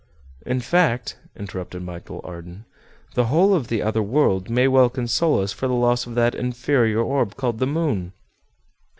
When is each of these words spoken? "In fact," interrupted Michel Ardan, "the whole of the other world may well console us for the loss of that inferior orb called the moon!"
"In 0.47 0.61
fact," 0.61 1.15
interrupted 1.35 1.83
Michel 1.83 2.21
Ardan, 2.23 2.65
"the 3.13 3.25
whole 3.25 3.53
of 3.53 3.67
the 3.67 3.83
other 3.83 4.01
world 4.01 4.49
may 4.49 4.67
well 4.67 4.89
console 4.89 5.39
us 5.39 5.53
for 5.53 5.67
the 5.67 5.75
loss 5.75 6.07
of 6.07 6.15
that 6.15 6.33
inferior 6.33 7.03
orb 7.03 7.35
called 7.37 7.59
the 7.59 7.67
moon!" 7.67 8.11